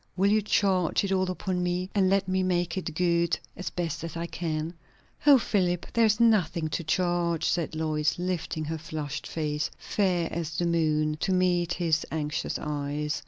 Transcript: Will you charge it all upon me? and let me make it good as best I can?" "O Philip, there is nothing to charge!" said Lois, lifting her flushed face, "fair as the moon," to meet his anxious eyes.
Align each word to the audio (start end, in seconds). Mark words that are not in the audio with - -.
Will 0.17 0.31
you 0.31 0.41
charge 0.41 1.03
it 1.03 1.11
all 1.11 1.29
upon 1.29 1.61
me? 1.61 1.91
and 1.93 2.09
let 2.09 2.27
me 2.27 2.41
make 2.41 2.75
it 2.75 2.95
good 2.95 3.37
as 3.55 3.69
best 3.69 4.17
I 4.17 4.25
can?" 4.25 4.73
"O 5.27 5.37
Philip, 5.37 5.85
there 5.93 6.05
is 6.07 6.19
nothing 6.19 6.69
to 6.69 6.83
charge!" 6.83 7.45
said 7.47 7.75
Lois, 7.75 8.17
lifting 8.17 8.65
her 8.65 8.79
flushed 8.79 9.27
face, 9.27 9.69
"fair 9.77 10.27
as 10.33 10.57
the 10.57 10.65
moon," 10.65 11.17
to 11.19 11.31
meet 11.31 11.73
his 11.73 12.03
anxious 12.09 12.57
eyes. 12.57 13.19